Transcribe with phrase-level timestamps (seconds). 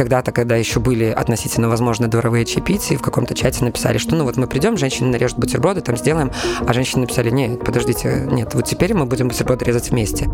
[0.00, 4.38] когда-то, когда еще были относительно возможны дворовые чаепития, в каком-то чате написали, что ну вот
[4.38, 6.32] мы придем, женщины нарежут бутерброды, там сделаем,
[6.66, 10.24] а женщины написали, нет, подождите, нет, вот теперь мы будем бутерброды резать вместе.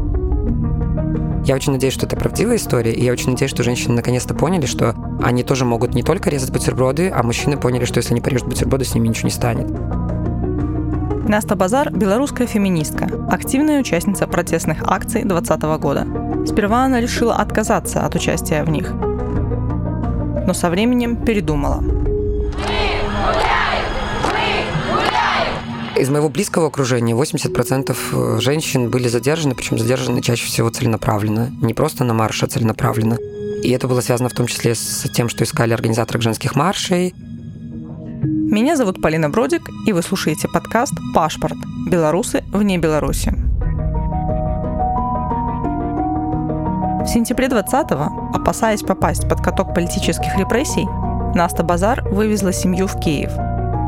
[1.44, 4.66] Я очень надеюсь, что это правдивая история, и я очень надеюсь, что женщины наконец-то поняли,
[4.66, 8.46] что они тоже могут не только резать бутерброды, а мужчины поняли, что если они порежут
[8.46, 9.66] бутерброды, с ними ничего не станет.
[11.28, 16.06] Наста Базар– белорусская феминистка, активная участница протестных акций 2020 года.
[16.46, 18.92] Сперва она решила отказаться от участия в них,
[20.46, 21.82] но со временем передумала–
[25.98, 31.50] Из моего близкого окружения 80% э, женщин были задержаны, причем задержаны чаще всего целенаправленно.
[31.62, 33.16] Не просто на марш, а целенаправленно.
[33.62, 37.14] И это было связано в том числе с тем, что искали организаторов женских маршей.
[37.16, 41.56] Меня зовут Полина Бродик, и вы слушаете подкаст «Пашпорт.
[41.88, 43.55] Белорусы вне Беларуси».
[47.06, 50.86] В сентябре 20-го, опасаясь попасть под каток политических репрессий,
[51.34, 53.32] Наста Базар вывезла семью в Киев–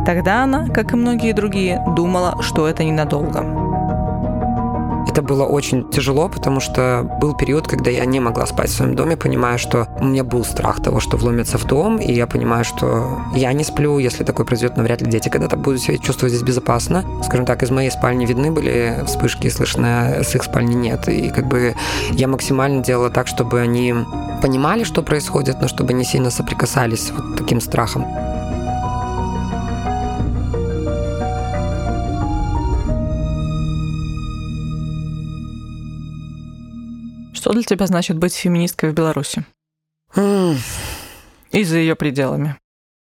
[0.08, 3.67] Тогда она, как и многие другие, думала, что это ненадолго.
[5.08, 8.94] Это было очень тяжело, потому что был период, когда я не могла спать в своем
[8.94, 12.64] доме, понимая, что у меня был страх того, что вломятся в дом, и я понимаю,
[12.64, 16.46] что я не сплю, если такое произойдет, навряд ли дети когда-то будут себя чувствовать здесь
[16.46, 17.04] безопасно.
[17.24, 21.08] Скажем так, из моей спальни видны были вспышки, слышно, с их спальни нет.
[21.08, 21.74] И как бы
[22.10, 23.94] я максимально делала так, чтобы они
[24.42, 28.04] понимали, что происходит, но чтобы не сильно соприкасались вот таким страхом.
[37.48, 39.42] Что для тебя значит быть феминисткой в Беларуси?
[40.14, 42.58] И за ее пределами.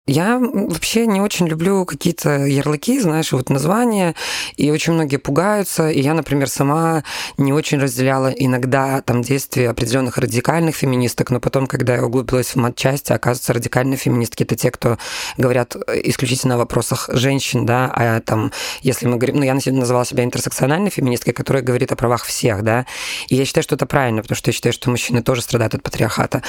[0.07, 4.13] Я вообще не очень люблю какие-то ярлыки, знаешь, вот названия,
[4.55, 5.89] и очень многие пугаются.
[5.89, 7.03] И я, например, сама
[7.37, 12.55] не очень разделяла иногда там действия определенных радикальных феминисток, но потом, когда я углубилась в
[12.57, 14.99] матчасти, оказывается, радикальные феминистки это те, кто
[15.37, 18.51] говорят исключительно о вопросах женщин, да, а там,
[18.83, 22.85] если мы говорим, ну, я называла себя интерсекциональной феминисткой, которая говорит о правах всех, да,
[23.27, 25.81] и я считаю, что это правильно, потому что я считаю, что мужчины тоже страдают от
[25.81, 26.43] патриархата.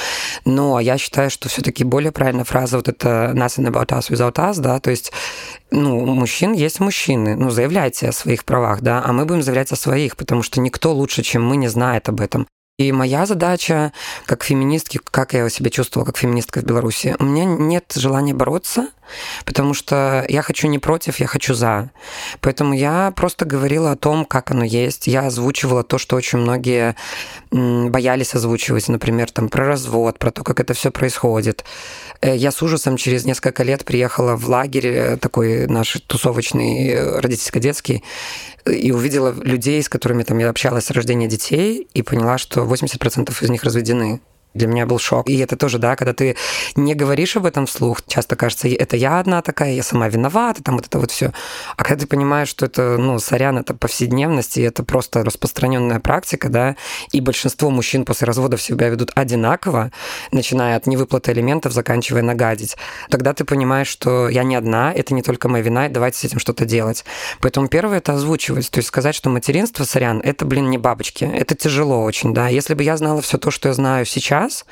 [0.45, 4.59] Но я считаю, что все-таки более правильная фраза вот это nothing about us without us,
[4.59, 5.11] да, то есть,
[5.71, 9.75] ну, мужчин есть мужчины, ну, заявляйте о своих правах, да, а мы будем заявлять о
[9.75, 12.47] своих, потому что никто лучше, чем мы, не знает об этом.
[12.77, 13.91] И моя задача
[14.27, 18.89] как феминистки, как я себя чувствовала как феминистка в Беларуси, у меня нет желания бороться,
[19.45, 21.89] потому что я хочу не против, я хочу за.
[22.39, 25.07] Поэтому я просто говорила о том, как оно есть.
[25.07, 26.95] Я озвучивала то, что очень многие
[27.49, 31.65] боялись озвучивать, например, там про развод, про то, как это все происходит.
[32.21, 37.19] Э, я с ужасом через несколько лет приехала в лагерь э, такой наш тусовочный, э,
[37.21, 38.03] родительско-детский,
[38.71, 43.43] и увидела людей, с которыми там я общалась с рождения детей, и поняла, что 80%
[43.43, 44.21] из них разведены.
[44.57, 45.29] Для меня был шок.
[45.29, 46.35] И это тоже, да, когда ты
[46.75, 50.75] не говоришь об этом вслух, часто кажется, это я одна такая, я сама виновата, там
[50.75, 51.31] вот это вот все.
[51.75, 56.49] А когда ты понимаешь, что это, ну, сорян, это повседневность, и это просто распространенная практика,
[56.49, 56.75] да,
[57.11, 59.91] и большинство мужчин после развода себя ведут одинаково,
[60.31, 62.77] начиная от невыплаты элементов, заканчивая нагадить,
[63.09, 66.23] тогда ты понимаешь, что я не одна, это не только моя вина, и давайте с
[66.23, 67.05] этим что-то делать.
[67.41, 71.55] Поэтому первое это озвучивать, то есть сказать, что материнство, сорян, это, блин, не бабочки, это
[71.55, 72.47] тяжело очень, да.
[72.47, 74.65] Если бы я знала все то, что я знаю сейчас, сейчас,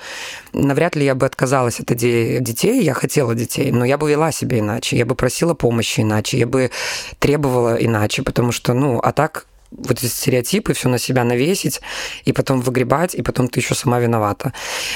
[0.53, 4.31] навряд ли я бы отказалась от идеи детей, я хотела детей, но я бы вела
[4.31, 6.72] себя иначе, я бы просила помощи иначе, я бы
[7.19, 9.46] требовала иначе, потому что, ну, а так
[9.78, 11.81] вот эти стереотипы, все на себя навесить,
[12.24, 14.53] и потом выгребать, и потом ты еще сама виновата.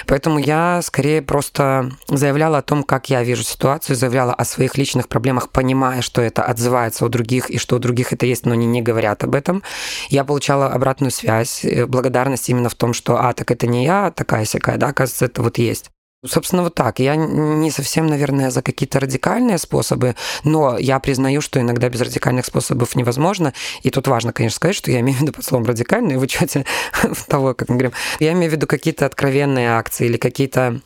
[0.07, 5.07] Поэтому я скорее просто заявляла о том, как я вижу ситуацию, заявляла о своих личных
[5.07, 8.65] проблемах, понимая, что это отзывается у других, и что у других это есть, но они
[8.65, 9.63] не говорят об этом.
[10.09, 14.11] Я получала обратную связь, э, благодарность именно в том, что, а, так это не я
[14.11, 15.91] такая-сякая, да, оказывается, это вот есть.
[16.25, 16.99] Собственно, вот так.
[16.99, 22.45] Я не совсем, наверное, за какие-то радикальные способы, но я признаю, что иногда без радикальных
[22.45, 23.53] способов невозможно.
[23.83, 26.65] И тут важно, конечно, сказать, что я имею в виду под словом радикальные в учете
[27.27, 27.93] того, как мы говорим.
[28.19, 30.81] Я имею в виду какие-то откровенные акции или какие-то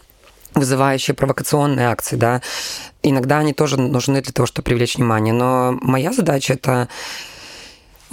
[0.54, 2.44] вызывающие провокационные акции, да.
[3.02, 5.34] Иногда они тоже нужны для того, чтобы привлечь внимание.
[5.34, 6.90] Но моя задача это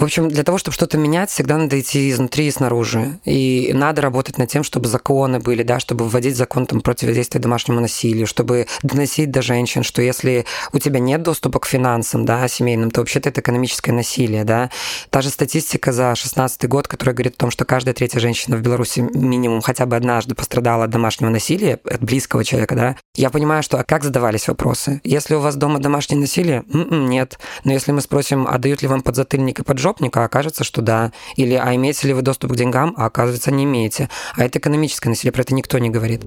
[0.01, 3.19] в общем, для того, чтобы что-то менять, всегда надо идти изнутри и снаружи.
[3.23, 7.81] И надо работать над тем, чтобы законы были, да, чтобы вводить закон там, противодействия домашнему
[7.81, 12.89] насилию, чтобы доносить до женщин, что если у тебя нет доступа к финансам, да, семейным,
[12.89, 14.71] то вообще-то это экономическое насилие, да.
[15.11, 18.61] Та же статистика за 16 год, которая говорит о том, что каждая третья женщина в
[18.61, 22.95] Беларуси минимум хотя бы однажды пострадала от домашнего насилия, от близкого человека, да.
[23.15, 24.99] Я понимаю, что а как задавались вопросы?
[25.03, 26.63] Если у вас дома домашнее насилие?
[26.73, 27.37] М-м, нет.
[27.65, 30.81] Но если мы спросим, а дают ли вам подзатыльник и поджог, жопника, а окажется, что
[30.81, 31.11] да.
[31.35, 34.09] Или а имеете ли вы доступ к деньгам, а оказывается не имеете.
[34.37, 36.21] А это экономическое насилие, про это никто не говорит.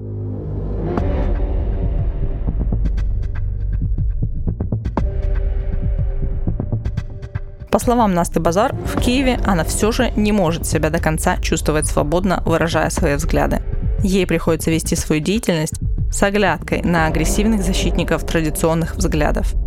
[7.71, 11.87] По словам Насты Базар, в Киеве она все же не может себя до конца чувствовать
[11.87, 13.61] свободно, выражая свои взгляды.
[14.01, 15.79] Ей приходится вести свою деятельность
[16.09, 19.53] с оглядкой на агрессивных защитников традиционных взглядов–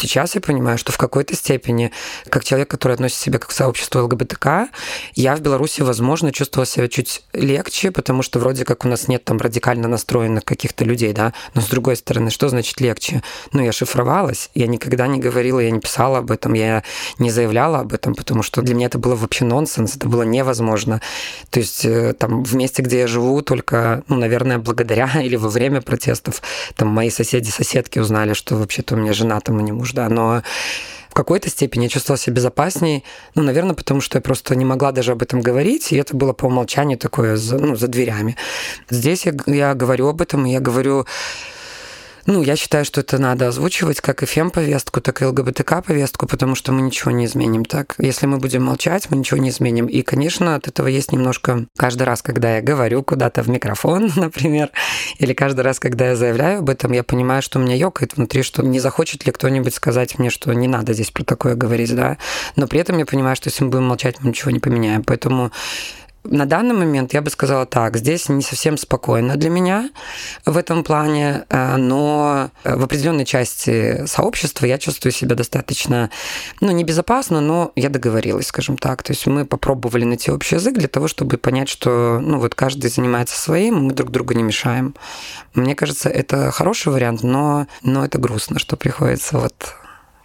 [0.00, 1.90] Сейчас я понимаю, что в какой-то степени,
[2.28, 4.68] как человек, который относит себя к сообществу ЛГБТК,
[5.16, 9.24] я в Беларуси, возможно, чувствовала себя чуть легче, потому что вроде как у нас нет
[9.24, 13.24] там радикально настроенных каких-то людей, да, но с другой стороны, что значит легче?
[13.52, 16.84] Ну, я шифровалась, я никогда не говорила, я не писала об этом, я
[17.18, 21.02] не заявляла об этом, потому что для меня это было вообще нонсенс, это было невозможно.
[21.50, 25.48] То есть э, там в месте, где я живу, только, ну, наверное, благодаря или во
[25.48, 26.40] время протестов,
[26.76, 29.92] там мои соседи, соседки узнали, что вообще-то у меня жена там и не муж муж,
[29.92, 30.42] да, но
[31.10, 33.04] в какой-то степени я чувствовала себя безопасней,
[33.34, 36.32] ну, наверное, потому что я просто не могла даже об этом говорить, и это было
[36.32, 38.36] по умолчанию такое, за, ну, за дверями.
[38.90, 41.06] Здесь я, я говорю об этом, я говорю
[42.28, 46.72] ну, я считаю, что это надо озвучивать как и фем-повестку, так и ЛГБТК-повестку, потому что
[46.72, 47.94] мы ничего не изменим так.
[47.96, 49.86] Если мы будем молчать, мы ничего не изменим.
[49.86, 54.70] И, конечно, от этого есть немножко каждый раз, когда я говорю куда-то в микрофон, например,
[55.18, 58.42] или каждый раз, когда я заявляю об этом, я понимаю, что у меня ёкает внутри,
[58.42, 62.18] что не захочет ли кто-нибудь сказать мне, что не надо здесь про такое говорить, да.
[62.56, 65.02] Но при этом я понимаю, что если мы будем молчать, мы ничего не поменяем.
[65.02, 65.50] Поэтому
[66.30, 69.90] на данный момент я бы сказала так, здесь не совсем спокойно для меня
[70.44, 76.10] в этом плане, э, но в определенной части сообщества я чувствую себя достаточно,
[76.60, 79.02] ну, небезопасно, но я договорилась, скажем так.
[79.02, 82.90] То есть мы попробовали найти общий язык для того, чтобы понять, что, ну, вот каждый
[82.90, 84.94] занимается своим, мы друг другу не мешаем.
[85.54, 89.74] Мне кажется, это хороший вариант, но, но это грустно, что приходится вот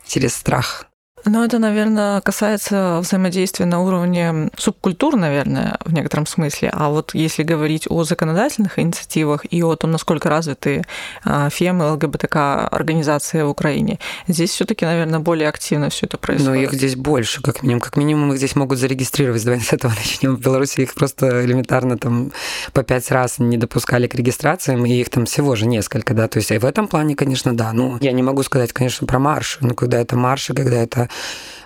[0.05, 0.85] через страх
[1.25, 6.70] ну, это, наверное, касается взаимодействия на уровне субкультур, наверное, в некотором смысле.
[6.74, 10.84] А вот если говорить о законодательных инициативах и о том, насколько развиты
[11.24, 16.18] а, ФЕМ и ЛГБТК организации в Украине, здесь все таки наверное, более активно все это
[16.18, 16.54] происходит.
[16.54, 17.81] Но их здесь больше, как минимум.
[17.81, 19.44] Как минимум их здесь могут зарегистрировать.
[19.46, 20.36] Давай с этого начнем.
[20.36, 22.31] В Беларуси их просто элементарно там
[22.74, 26.28] по пять раз не допускали к регистрациям, и их там всего же несколько, да.
[26.28, 27.72] То есть и в этом плане, конечно, да.
[27.74, 29.60] Ну, я не могу сказать, конечно, про марши.
[29.62, 31.10] Но когда это марши, когда это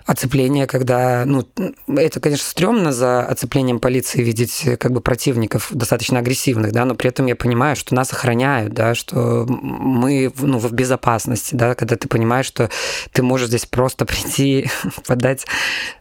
[0.08, 1.46] оцепление, когда, ну,
[1.88, 7.10] это, конечно, стрёмно за оцеплением полиции видеть как бы противников достаточно агрессивных, да, но при
[7.10, 12.08] этом я понимаю, что нас охраняют, да, что мы, ну, в безопасности, да, когда ты
[12.08, 12.70] понимаешь, что
[13.12, 14.70] ты можешь здесь просто прийти,
[15.08, 15.46] подать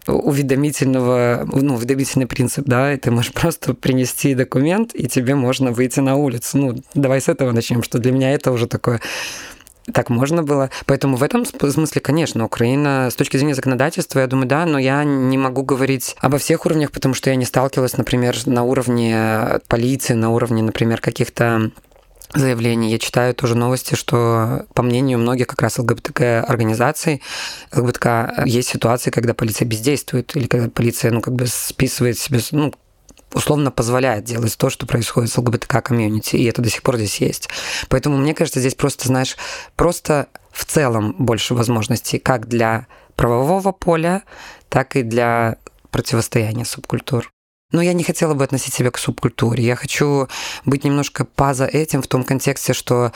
[0.06, 5.98] уведомительного, ну, уведомительный принцип, да, и ты можешь просто принести документ, и тебе можно выйти
[5.98, 6.58] на улицу.
[6.58, 9.00] Ну, давай с этого начнем, что для меня это уже такое
[9.92, 10.70] так можно было.
[10.86, 15.04] Поэтому в этом смысле, конечно, Украина с точки зрения законодательства, я думаю, да, но я
[15.04, 20.14] не могу говорить обо всех уровнях, потому что я не сталкивалась, например, на уровне полиции,
[20.14, 21.70] на уровне, например, каких-то
[22.34, 22.90] заявлений.
[22.90, 27.22] Я читаю тоже новости, что, по мнению многих как раз ЛГБТК-организаций,
[27.72, 32.74] ЛГБТК есть ситуации, когда полиция бездействует, или когда полиция, ну, как бы списывает себе, ну,
[33.36, 37.50] условно позволяет делать то, что происходит с ЛГБТК-комьюнити, и это до сих пор здесь есть.
[37.88, 39.36] Поэтому мне кажется, здесь просто, знаешь,
[39.76, 44.22] просто в целом больше возможностей как для правового поля,
[44.70, 45.58] так и для
[45.90, 47.30] противостояния субкультур.
[47.72, 49.62] Но я не хотела бы относить себя к субкультуре.
[49.62, 50.28] Я хочу
[50.64, 53.12] быть немножко поза этим в том контексте, что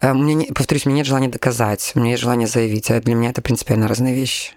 [0.00, 3.14] э, мне, повторюсь, у меня нет желания доказать, у меня есть желание заявить, а для
[3.14, 4.52] меня это принципиально разные вещи.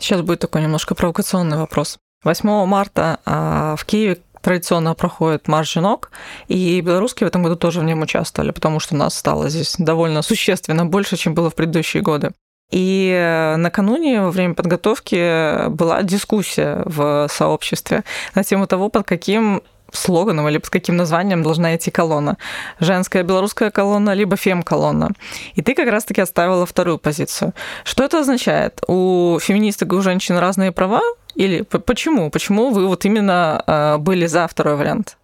[0.00, 1.98] Сейчас будет такой немножко провокационный вопрос.
[2.24, 6.10] 8 марта а, в Киеве традиционно проходит марш «Женок»,
[6.48, 10.22] и белорусские в этом году тоже в нем участвовали, потому что нас стало здесь довольно
[10.22, 12.32] существенно больше, чем было в предыдущие годы.
[12.70, 18.02] И э, накануне во время подготовки была дискуссия в сообществе
[18.34, 22.38] на тему того, под каким слоганом или под каким названием должна идти колонна.
[22.80, 25.10] Женская белорусская колонна, либо фем-колонна.
[25.54, 27.52] И ты как раз-таки оставила вторую позицию.
[27.84, 28.80] Что это означает?
[28.88, 31.02] У феминисток и у женщин разные права,
[31.34, 32.30] или почему?
[32.30, 35.18] Почему вы вот именно э, были за второй вариант?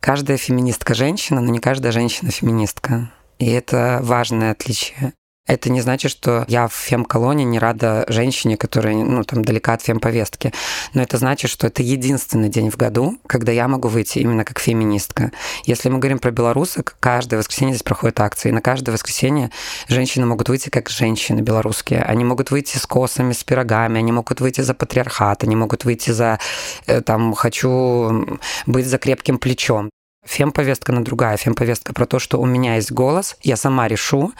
[0.00, 3.10] Каждая феминистка женщина, но не каждая женщина феминистка.
[3.38, 5.14] И это важное отличие.
[5.46, 9.82] Это не значит, что я в фем-колонии не рада женщине, которая ну, там, далека от
[9.82, 10.54] фем-повестки.
[10.94, 14.58] Но это значит, что это единственный день в году, когда я могу выйти именно как
[14.58, 15.32] феминистка.
[15.64, 18.48] Если мы говорим про белорусок, каждое воскресенье здесь проходят акции.
[18.48, 19.50] И на каждое воскресенье
[19.86, 22.02] женщины могут выйти как женщины белорусские.
[22.02, 26.10] Они могут выйти с косами, с пирогами, они могут выйти за патриархат, они могут выйти
[26.10, 26.38] за
[26.86, 29.90] э, там «хочу быть за крепким плечом».
[30.24, 31.36] Фем-повестка на другая.
[31.36, 34.32] Фем-повестка про то, что у меня есть голос, я сама решу,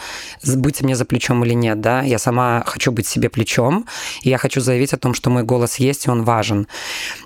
[0.44, 3.86] быть мне за плечом или нет, да, я сама хочу быть себе плечом,
[4.22, 6.66] и я хочу заявить о том, что мой голос есть, и он важен.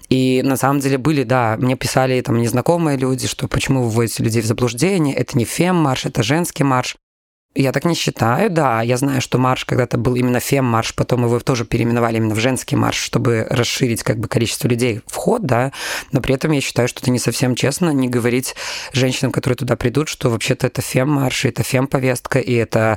[0.09, 4.23] И на самом деле были, да, мне писали там незнакомые люди, что почему вы вводите
[4.23, 6.97] людей в заблуждение, это не фем-марш, это женский марш.
[7.61, 8.83] Я так не считаю, да.
[8.83, 12.77] Я знаю, что марш когда-то был именно фем-марш, потом его тоже переименовали именно в женский
[12.77, 15.73] марш, чтобы расширить как бы количество людей вход, да.
[16.13, 18.55] Но при этом я считаю, что это не совсем честно не говорить
[18.93, 22.97] женщинам, которые туда придут, что вообще-то это фем-марш, это фем-повестка, и это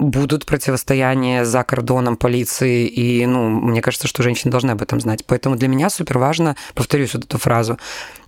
[0.00, 5.24] будут противостояния за кордоном полиции, и, ну, мне кажется, что женщины должны об этом знать.
[5.24, 7.78] Поэтому для меня супер важно, повторюсь вот эту фразу,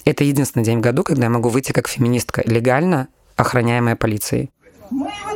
[0.04, 4.50] это единственный день в году, когда я могу выйти как феминистка легально, охраняемая полицией.
[4.90, 5.36] Виступаємо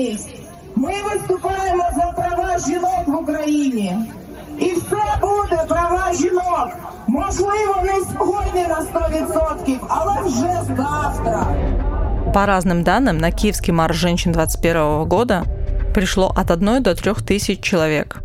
[0.00, 0.28] рівність,
[0.76, 3.96] ми виступаємо за права жінок в Україні.
[4.58, 6.68] І все буде права жінок.
[7.06, 11.46] Можливо, не сьогодні на 100%, але вже завтра.
[12.32, 15.44] По разным данным, на Киевский марш женщин 21 года
[15.94, 18.22] пришло от 1 до 3 тысяч человек.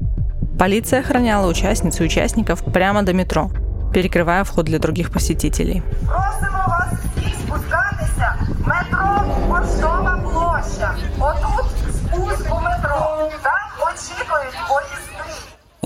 [0.60, 3.50] Полиция охраняла участниц и участников прямо до метро,
[3.94, 5.82] перекрывая вход для других посетителей.
[6.08, 6.85] Просимо вас всіх спускатися.
[8.67, 10.95] Метро Борщова площа.
[11.21, 13.31] Отут спуск у метро.
[13.43, 15.16] Там очікують поїзди.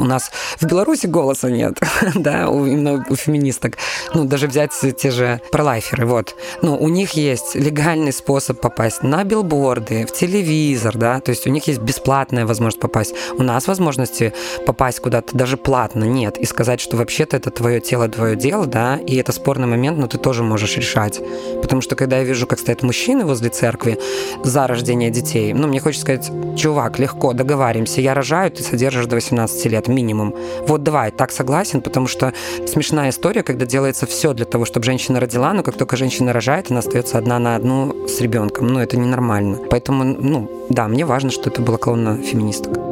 [0.01, 1.79] У нас в Беларуси голоса нет,
[2.15, 3.77] да, у, именно у феминисток.
[4.15, 6.35] Ну, даже взять те же пролайферы, вот.
[6.63, 11.51] Ну, у них есть легальный способ попасть на билборды, в телевизор, да, то есть у
[11.51, 13.15] них есть бесплатная возможность попасть.
[13.37, 14.33] У нас возможности
[14.67, 16.39] попасть куда-то даже платно нет.
[16.39, 20.07] И сказать, что вообще-то это твое тело, твое дело, да, и это спорный момент, но
[20.07, 21.21] ты тоже можешь решать.
[21.61, 23.99] Потому что когда я вижу, как стоят мужчины возле церкви
[24.45, 29.17] за рождение детей, ну, мне хочется сказать, чувак, легко, договариваемся, я рожаю, ты содержишь до
[29.17, 30.35] 18 лет минимум.
[30.67, 32.33] Вот давай, так согласен, потому что
[32.67, 36.71] смешная история, когда делается все для того, чтобы женщина родила, но как только женщина рожает,
[36.71, 38.67] она остается одна на одну с ребенком.
[38.69, 39.59] Ну, это ненормально.
[39.71, 42.90] Поэтому, ну, да, мне важно, что это была колонна феминисток.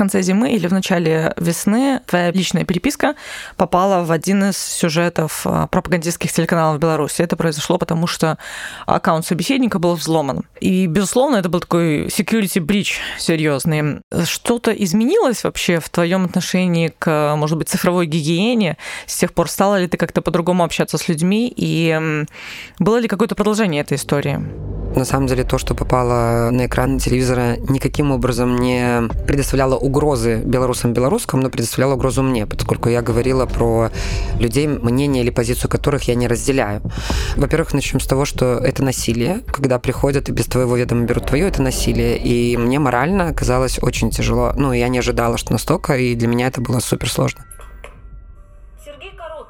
[0.00, 3.16] Конце зимы или в начале весны твоя личная переписка
[3.58, 7.20] попала в один из сюжетов а, пропагандистских телеканалов Беларуси.
[7.20, 8.38] Это произошло потому, что
[8.86, 10.44] аккаунт собеседника был взломан.
[10.58, 14.00] И, безусловно, это был такой security breach серьезный.
[14.24, 18.78] Что-то изменилось вообще в твоем отношении к, может быть, цифровой гигиене?
[19.04, 21.52] С тех пор стала ли ты как-то по-другому общаться с людьми?
[21.54, 22.24] И
[22.78, 24.79] было ли какое-то продолжение этой истории?
[24.94, 30.92] На самом деле то, что попало на экран телевизора, никаким образом не предоставляло угрозы белорусам
[30.92, 33.90] белорусским, но предоставляло угрозу мне, поскольку я говорила про
[34.38, 36.82] людей, мнение или позицию которых я не разделяю.
[37.36, 39.40] Во-первых, начнем с того, что это насилие.
[39.46, 42.18] Когда приходят и без твоего ведома берут твое, это насилие.
[42.18, 44.52] И мне морально оказалось очень тяжело.
[44.56, 47.44] Ну, я не ожидала, что настолько, и для меня это было супер сложно.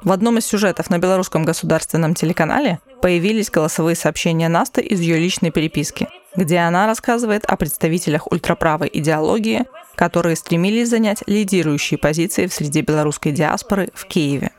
[0.03, 5.51] В одном из сюжетов на белорусском государственном телеканале появились голосовые сообщения Насты из ее личной
[5.51, 9.65] переписки, где она рассказывает о представителях ультраправой идеологии,
[9.95, 14.51] которые стремились занять лидирующие позиции в среде белорусской диаспоры в Киеве.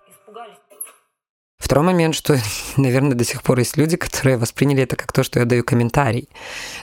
[1.63, 2.37] Второй момент, что,
[2.77, 6.29] наверное, до сих пор есть люди, которые восприняли это как то, что я даю комментарий.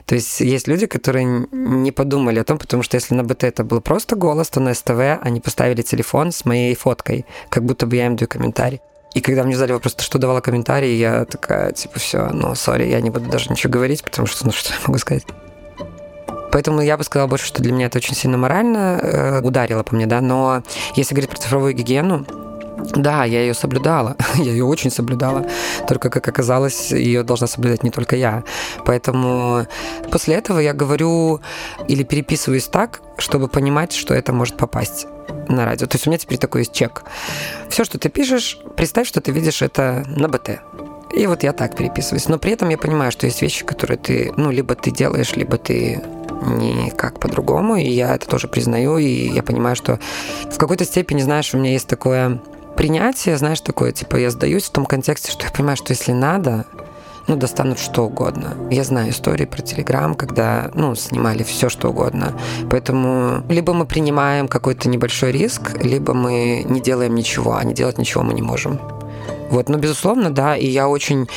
[0.06, 3.66] То есть есть люди, которые не подумали о том, потому что если на БТ это
[3.66, 7.98] был просто голос, то на СТВ они поставили телефон с моей фоткой, как будто бы
[7.98, 8.80] я им даю комментарий.
[9.14, 13.02] И когда мне задали вопрос, что давала комментарий, я такая, типа, все, ну, сори, я
[13.02, 15.26] не буду даже ничего говорить, потому что, ну, что я могу сказать?
[16.54, 19.94] Поэтому я бы сказала больше, что для меня это очень сильно морально э, ударило по
[19.94, 20.64] мне, да, но
[20.96, 22.26] если говорить про цифровую гигиену,
[22.96, 25.46] да, я ее соблюдала, я ее очень соблюдала,
[25.88, 28.44] только, как оказалось, ее должна соблюдать не только я.
[28.86, 29.66] Поэтому
[30.12, 31.42] после этого я говорю
[31.88, 35.08] или переписываюсь так, чтобы понимать, что это может попасть
[35.48, 35.88] на радио.
[35.88, 37.04] То есть у меня теперь такой есть чек.
[37.70, 40.62] Все, что ты пишешь, представь, что ты видишь это на БТ.
[41.16, 42.28] И вот я так переписываюсь.
[42.28, 45.58] Но при этом я понимаю, что есть вещи, которые ты, ну, либо ты делаешь, либо
[45.58, 46.04] ты
[46.46, 47.78] никак по-другому.
[47.78, 48.98] И я это тоже признаю.
[48.98, 50.00] И я понимаю, что
[50.52, 52.40] в какой-то степени, знаешь, у меня есть такое
[52.80, 56.66] принятие, знаешь, такое, типа, я сдаюсь в том контексте, что я понимаю, что если надо,
[57.28, 58.56] ну, достанут что угодно.
[58.72, 62.40] Я знаю истории про Телеграм, когда, ну, снимали все, что угодно.
[62.70, 67.98] Поэтому либо мы принимаем какой-то небольшой риск, либо мы не делаем ничего, а не делать
[67.98, 68.80] ничего мы не можем.
[69.50, 71.27] Вот, но безусловно, да, и я очень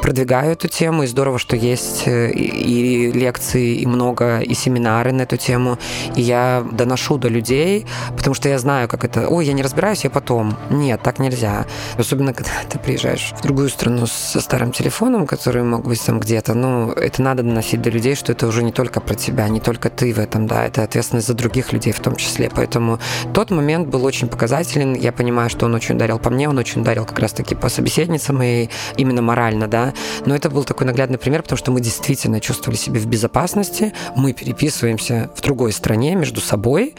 [0.00, 5.22] продвигаю эту тему, и здорово, что есть э, и лекции, и много, и семинары на
[5.22, 5.78] эту тему,
[6.16, 7.86] и я доношу до людей,
[8.16, 10.56] потому что я знаю, как это, ой, я не разбираюсь, я потом.
[10.70, 11.66] Нет, так нельзя.
[11.96, 16.54] Особенно, когда ты приезжаешь в другую страну со старым телефоном, который мог быть там где-то,
[16.54, 19.90] ну, это надо доносить до людей, что это уже не только про тебя, не только
[19.90, 22.50] ты в этом, да, это ответственность за других людей в том числе.
[22.54, 22.98] Поэтому
[23.32, 26.82] тот момент был очень показателен, я понимаю, что он очень ударил по мне, он очень
[26.82, 29.92] ударил как раз-таки по собеседнице моей, именно морально, да.
[30.26, 34.32] Но это был такой наглядный пример, потому что мы действительно чувствовали себя в безопасности, мы
[34.32, 36.94] переписываемся в другой стране между собой,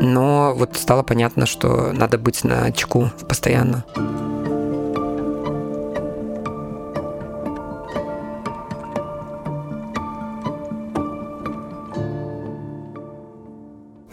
[0.00, 3.84] но вот стало понятно, что надо быть на чеку постоянно.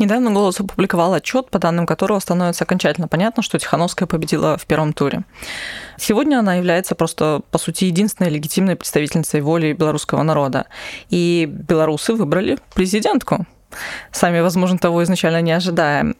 [0.03, 4.91] Недавно «Голос» опубликовал отчет, по данным которого становится окончательно понятно, что Тихановская победила в первом
[4.91, 5.23] туре.
[5.97, 10.65] Сегодня она является просто, по сути, единственной легитимной представительницей воли белорусского народа.
[11.09, 13.45] И белорусы выбрали президентку.
[14.11, 16.13] Сами, возможно, того изначально не ожидая.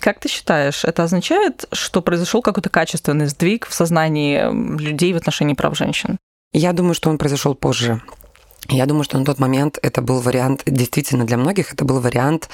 [0.00, 4.42] Как ты считаешь, это означает, что произошел какой-то качественный сдвиг в сознании
[4.78, 6.18] людей в отношении прав женщин?
[6.52, 8.02] Я думаю, что он произошел позже.
[8.68, 12.50] Я думаю, что на тот момент это был вариант, действительно для многих это был вариант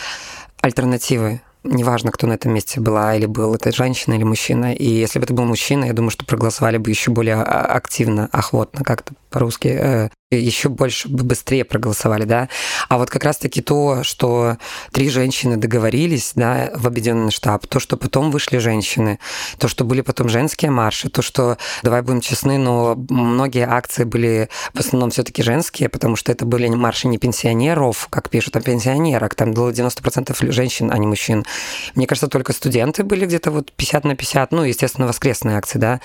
[0.66, 1.40] альтернативы.
[1.64, 4.72] Неважно, кто на этом месте была или был, это женщина или мужчина.
[4.72, 8.28] И если бы это был мужчина, я думаю, что проголосовали бы еще более а, активно,
[8.30, 12.48] охотно, как-то по-русски, э, еще больше, быстрее проголосовали, да.
[12.88, 14.56] А вот как раз-таки то, что
[14.90, 19.20] три женщины договорились, да, в объединенный штаб, то, что потом вышли женщины,
[19.58, 24.48] то, что были потом женские марши, то, что, давай будем честны, но многие акции были
[24.74, 28.60] в основном все таки женские, потому что это были марши не пенсионеров, как пишут, а
[28.60, 29.36] пенсионерок.
[29.36, 31.46] Там было 90% женщин, а не мужчин.
[31.94, 36.00] Мне кажется, только студенты были где-то вот 50 на 50, ну, естественно, воскресные акции, да.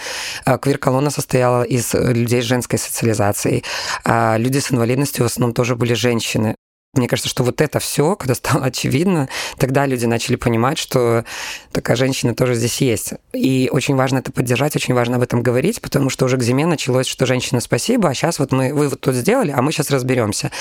[0.46, 3.64] А квир-колонна состояла из людей с женской социализацией
[4.38, 6.56] люди с инвалидностью в основном тоже были женщины.
[6.94, 11.24] Мне кажется, что вот это все, когда стало очевидно, тогда люди начали понимать, что
[11.72, 13.14] такая женщина тоже здесь есть.
[13.32, 16.66] И очень важно это поддержать, очень важно об этом говорить, потому что уже к зиме
[16.66, 19.90] началось, что женщина спасибо, а сейчас вот мы, вы вот тут сделали, а мы сейчас
[19.90, 20.52] разберемся.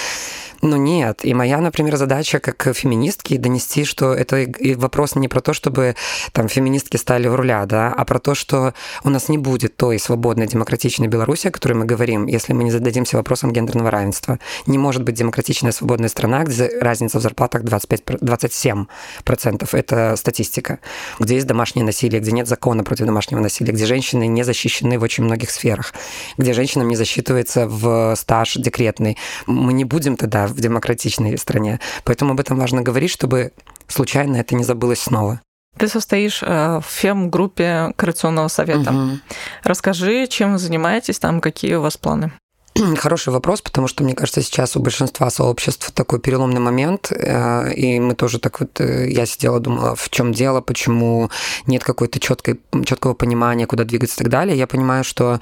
[0.62, 1.25] Ну нет.
[1.25, 4.46] И моя, например, задача как феминистки донести, что это
[4.76, 5.96] вопрос не про то, чтобы
[6.32, 9.99] там феминистки стали в руля, да, а про то, что у нас не будет той
[9.99, 14.38] свободной демократичной Беларуси, о которой мы говорим, если мы не зададимся вопросом гендерного равенства.
[14.66, 19.69] Не может быть демократичная свободная страна, где разница в зарплатах 25, 27%.
[19.73, 20.78] Это статистика.
[21.19, 25.02] Где есть домашнее насилие, где нет закона против домашнего насилия, где женщины не защищены в
[25.02, 25.95] очень многих сферах,
[26.39, 29.17] где женщинам не засчитывается в стаж декретный.
[29.47, 31.80] Мы не будем тогда в демократичной стране.
[32.04, 33.52] Поэтому об этом важно говорить, чтобы
[33.89, 35.41] случайно это не забылось снова.
[35.78, 38.91] Ты состоишь э, в фем-группе Коррекционного совета.
[38.91, 39.19] Угу.
[39.65, 42.33] Расскажи, чем вы занимаетесь там, какие у вас планы?
[42.97, 48.00] Хороший вопрос, потому что, мне кажется, сейчас у большинства сообществ такой переломный момент, э, и
[48.00, 51.30] мы тоже так вот, э, я сидела, думала, в чем дело, почему
[51.66, 54.56] нет какой-то четкой, четкого понимания, куда двигаться и так далее.
[54.56, 55.40] Я понимаю, что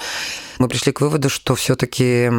[0.59, 2.31] мы пришли к выводу, что все-таки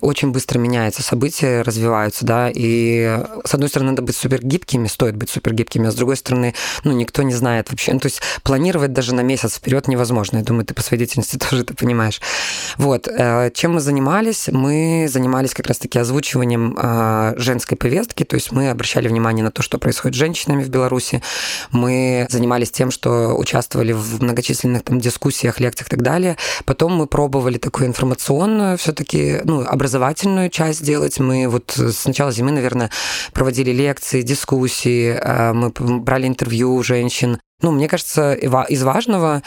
[0.00, 5.16] очень быстро меняются события, развиваются, да, и с одной стороны, надо быть супер гибкими, стоит
[5.16, 6.54] быть супер гибкими, а с другой стороны,
[6.84, 10.44] ну, никто не знает вообще, ну, то есть планировать даже на месяц вперед невозможно, я
[10.44, 12.20] думаю, ты по своей деятельности тоже это понимаешь.
[12.76, 14.48] Вот, э, чем мы занимались?
[14.48, 19.62] Мы занимались как раз-таки озвучиванием э, женской повестки, то есть мы обращали внимание на то,
[19.62, 21.22] что происходит с женщинами в Беларуси,
[21.70, 27.06] мы занимались тем, что участвовали в многочисленных там дискуссиях, лекциях и так далее, потом мы
[27.06, 31.18] пробовали такую информационную все-таки, ну, образовательную часть делать.
[31.18, 32.90] Мы вот с начала зимы, наверное,
[33.32, 35.70] проводили лекции, дискуссии, э, мы
[36.00, 37.40] брали интервью у женщин.
[37.60, 39.42] Ну, мне кажется, из важного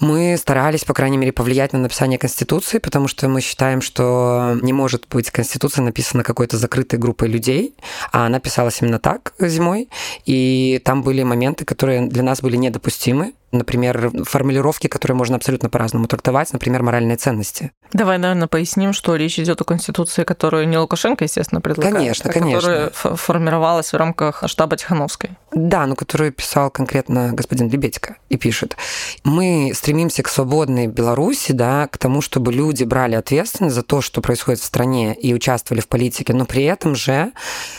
[0.00, 4.72] мы старались, по крайней мере, повлиять на написание Конституции, потому что мы считаем, что не
[4.72, 7.74] может быть Конституция написана какой-то закрытой группой людей,
[8.12, 9.88] а она писалась именно так зимой,
[10.24, 16.06] и там были моменты, которые для нас были недопустимы, например, формулировки, которые можно абсолютно по-разному
[16.06, 17.72] трактовать, например, моральные ценности.
[17.92, 22.32] Давай, наверное, поясним, что речь идет о Конституции, которую не Лукашенко, естественно, предлагает, конечно, а
[22.32, 22.60] конечно.
[22.60, 25.30] которая формировалась в рамках штаба Тихановской.
[25.52, 28.76] Да, но которую писал конкретно господин Лебедько и пишет.
[29.24, 34.20] Мы стремимся к свободной Беларуси, да, к тому, чтобы люди брали ответственность за то, что
[34.20, 37.32] происходит в стране и участвовали в политике, но при этом же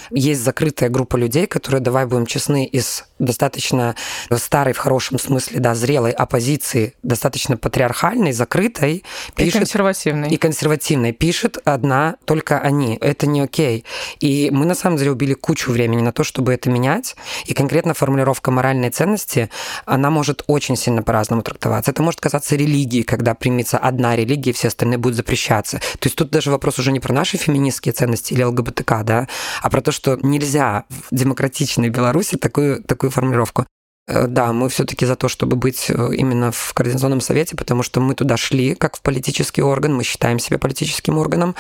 [0.10, 3.96] есть закрытая группа людей, которые, давай будем честны, из достаточно
[4.38, 9.04] старой в хорошем смысле, да, зрелой оппозиции, достаточно патриархальной, закрытой,
[9.36, 9.56] пишет...
[9.56, 10.30] И консервативной.
[10.30, 11.12] И консервативной.
[11.12, 12.98] Пишет одна только они.
[13.02, 13.86] Это не окей.
[14.20, 17.16] И мы, на самом деле, убили кучу времени на то, чтобы это менять.
[17.46, 19.50] И конкретно формулировка моральной ценности,
[19.86, 21.92] она может очень сильно по-разному трактоваться.
[21.92, 25.80] Это может казаться религией, когда примется одна религия, и все остальные будут запрещаться.
[25.80, 29.28] То есть тут даже вопрос уже не про наши феминистские ценности или ЛГБТК, да,
[29.62, 33.66] а про то, что нельзя в демократичной Беларуси такую, такую формулировку.
[34.10, 38.02] Э, да, мы все-таки за то, чтобы быть э, именно в Координационном совете, потому что
[38.02, 41.56] мы туда шли как в политический орган, мы считаем себя политическим органом.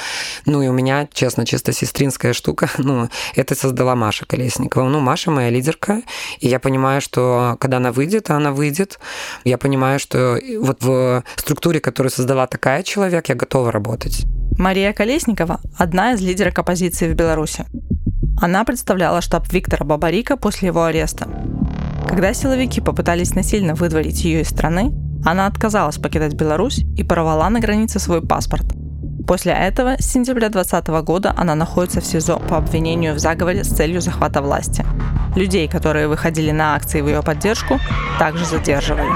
[0.46, 4.90] Ну и у меня, честно, чисто сестринская штука, ну, это создала Маша Колесникова.
[4.90, 6.02] Ну, Маша моя лидерка,
[6.40, 9.00] и я понимаю, что когда она выйдет, она выйдет,
[9.44, 14.26] я понимаю, что вот в структуре, которую создала такая человек, я готова работать.
[14.58, 17.66] Мария Колесникова– одна из лидеров оппозиции в Беларуси.
[18.42, 21.28] Она представляла штаб Виктора Бабарика после его ареста.
[22.10, 24.92] Когда силовики попытались насильно выдворить ее из страны,
[25.24, 28.66] она отказалась покидать Беларусь и порвала на границе свой паспорт.
[29.28, 33.68] После этого с сентября 2020 года она находится в СИЗО по обвинению в заговоре с
[33.68, 34.84] целью захвата власти.
[35.36, 37.80] Людей, которые выходили на акции в ее поддержку,
[38.18, 39.12] также задерживали.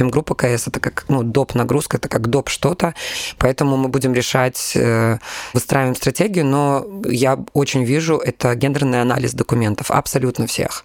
[0.00, 2.94] Фемгруппа КС это как ну, доп нагрузка, это как доп что-то,
[3.36, 5.18] поэтому мы будем решать, э,
[5.52, 10.84] выстраиваем стратегию, но я очень вижу это гендерный анализ документов абсолютно всех,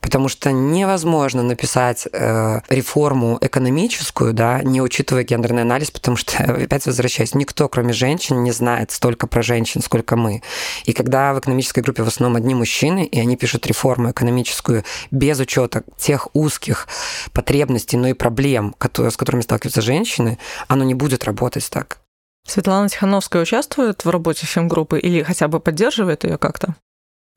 [0.00, 6.86] потому что невозможно написать э, реформу экономическую, да, не учитывая гендерный анализ, потому что опять
[6.86, 10.42] возвращаюсь, никто, кроме женщин, не знает столько про женщин, сколько мы.
[10.84, 15.40] И когда в экономической группе в основном одни мужчины, и они пишут реформу экономическую без
[15.40, 16.86] учета тех узких
[17.32, 18.74] потребностей, но и проблем проблем,
[19.10, 20.38] с которыми сталкиваются женщины,
[20.68, 21.98] оно не будет работать так.
[22.46, 26.74] Светлана Тихановская участвует в работе фемгруппы или хотя бы поддерживает ее как-то?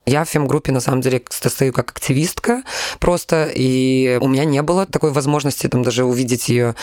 [0.05, 2.63] Я в фем-группе, на самом деле, стою как активистка
[2.99, 6.75] просто, и у меня не было такой возможности там даже увидеть ее.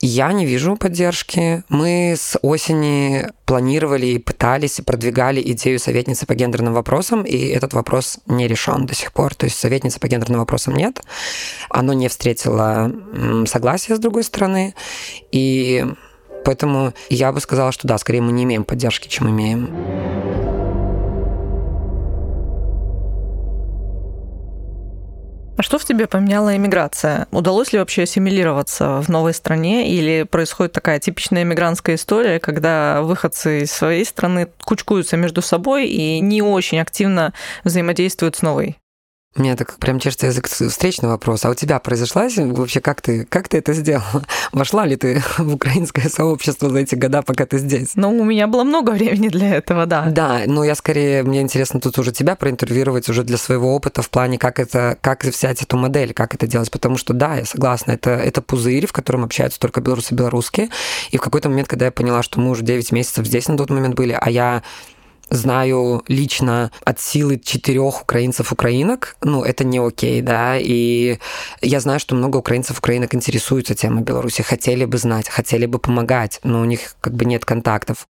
[0.00, 1.64] Я не вижу поддержки.
[1.68, 7.74] Мы с осени планировали и пытались, и продвигали идею советницы по гендерным вопросам, и этот
[7.74, 9.34] вопрос не решен до сих пор.
[9.34, 11.02] То есть советницы по гендерным вопросам нет.
[11.68, 12.90] Оно не встретило
[13.46, 14.74] согласия с другой стороны,
[15.30, 15.84] и
[16.46, 20.61] поэтому я бы сказала, что да, скорее мы не имеем поддержки, чем имеем.
[25.56, 27.26] А что в тебе поменяла иммиграция?
[27.30, 33.60] Удалось ли вообще ассимилироваться в новой стране или происходит такая типичная иммигрантская история, когда выходцы
[33.62, 37.34] из своей страны кучкуются между собой и не очень активно
[37.64, 38.78] взаимодействуют с новой?
[39.34, 41.46] У меня так прям чешется язык встречный вопрос.
[41.46, 44.22] А у тебя произошла вообще, как ты, как ты это сделала?
[44.52, 47.92] Вошла ли ты в украинское сообщество за эти года, пока ты здесь?
[47.94, 50.04] Ну, у меня было много времени для этого, да.
[50.10, 54.10] Да, но я скорее, мне интересно тут уже тебя проинтервьюировать уже для своего опыта в
[54.10, 57.92] плане, как это, как взять эту модель, как это делать, потому что да, я согласна,
[57.92, 60.68] это, это пузырь, в котором общаются только белорусы и белорусские,
[61.10, 63.70] и в какой-то момент, когда я поняла, что мы уже 9 месяцев здесь на тот
[63.70, 64.62] момент были, а я
[65.32, 71.18] знаю лично от силы четырех украинцев-украинок, ну, это не окей, да, и
[71.60, 76.60] я знаю, что много украинцев-украинок интересуются темой Беларуси, хотели бы знать, хотели бы помогать, но
[76.60, 78.06] у них как бы нет контактов.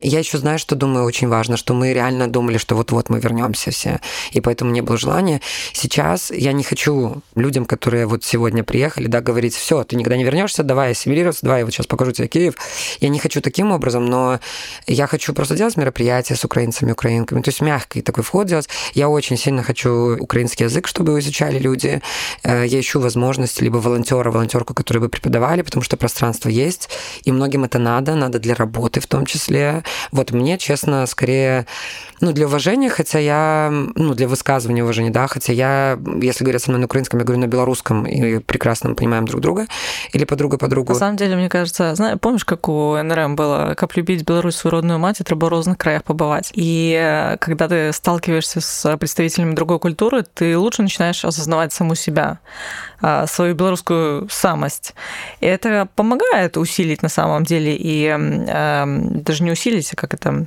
[0.00, 3.72] Я еще знаю, что думаю очень важно, что мы реально думали, что вот-вот мы вернемся
[3.72, 3.98] все,
[4.30, 5.40] и поэтому не было желания.
[5.72, 10.22] Сейчас я не хочу людям, которые вот сегодня приехали, да, говорить, все, ты никогда не
[10.22, 12.54] вернешься, давай ассимилироваться, давай я вот сейчас покажу тебе Киев.
[13.00, 14.38] Я не хочу таким образом, но
[14.86, 18.68] я хочу просто делать мероприятия с украинцами, украинками, то есть мягкий такой вход делать.
[18.94, 22.00] Я очень сильно хочу украинский язык, чтобы его изучали люди.
[22.44, 26.88] Э, я ищу возможности либо волонтера, волонтерку, которые бы преподавали, потому что пространство есть,
[27.24, 29.82] и многим это надо, надо для работы в том числе
[30.12, 31.66] вот мне, честно, скорее,
[32.20, 36.70] ну, для уважения, хотя я, ну, для высказывания уважения, да, хотя я, если говорят со
[36.70, 39.66] мной на украинском, я говорю на белорусском, и прекрасно понимаем друг друга,
[40.12, 40.92] или подруга подругу.
[40.92, 44.76] На самом деле, мне кажется, знаешь, помнишь, как у НРМ было, как любить Беларусь, свою
[44.76, 46.50] родную мать, и треба в разных краях побывать.
[46.54, 52.38] И э, когда ты сталкиваешься с представителями другой культуры, ты лучше начинаешь осознавать саму себя,
[53.00, 54.94] а, свою белорусскую самость.
[55.40, 60.46] И это помогает усилить на самом деле, и э, даже не усилить, видите, как это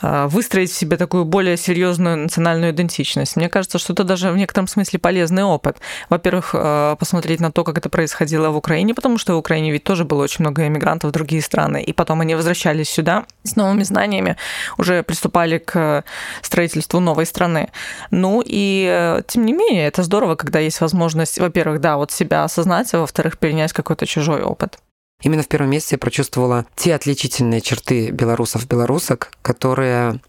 [0.00, 3.36] а, выстроить в себе такую более серьезную национальную идентичность.
[3.36, 5.76] Мне кажется, что это даже в некотором смысле полезный опыт.
[6.08, 9.84] Во-первых, а, посмотреть на то, как это происходило в Украине, потому что в Украине ведь
[9.84, 13.82] тоже было очень много иммигрантов в другие страны, и потом они возвращались сюда с новыми
[13.82, 14.36] знаниями,
[14.78, 16.04] уже приступали к
[16.42, 17.70] строительству новой страны.
[18.10, 22.44] Ну и э, тем не менее, это здорово, когда есть возможность, во-первых, да, вот себя
[22.44, 24.78] осознать, а во-вторых, перенять какой-то чужой опыт.
[25.22, 30.20] Именно в первом месяце я прочувствовала те отличительные черты белорусов-белорусок, которые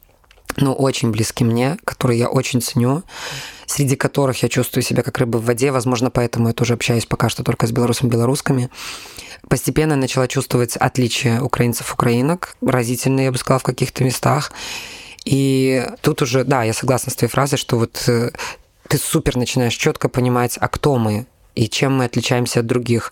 [0.58, 3.04] ну, очень близки мне, которые я очень ценю,
[3.65, 5.71] среди которых я чувствую себя как рыба в воде.
[5.71, 8.69] Возможно, поэтому я тоже общаюсь пока что только с белорусами-белорусками.
[9.47, 14.51] Постепенно начала чувствовать отличия украинцев-украинок, разительные, я бы сказала, в каких-то местах.
[15.23, 18.32] И тут уже, да, я согласна с твоей фразой, что вот э,
[18.88, 23.12] ты супер начинаешь четко понимать, а кто мы и чем мы отличаемся от других